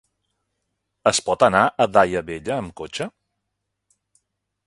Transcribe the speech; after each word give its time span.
Es 1.11 1.19
pot 1.27 1.45
anar 1.49 1.61
a 1.85 1.87
Daia 1.97 2.25
Vella 2.31 2.57
amb 2.57 2.75
cotxe? 2.83 3.09